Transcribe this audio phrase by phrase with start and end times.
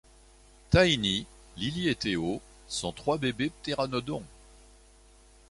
[0.71, 1.27] Tiny,
[1.57, 4.23] Lili et Téo sont trois bébés ptéranodons.